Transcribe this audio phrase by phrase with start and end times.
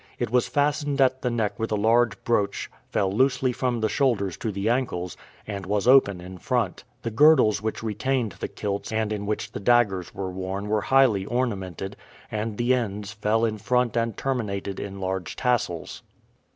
[0.17, 4.35] It was fastened at the neck with a large brooch, fell loosely from the shoulders
[4.37, 6.83] to the ankles, and was open in front.
[7.03, 11.27] The girdles which retained the kilts and in which the daggers were worn were highly
[11.27, 11.95] ornamented,
[12.31, 16.01] and the ends fell down in front and terminated in large tassels.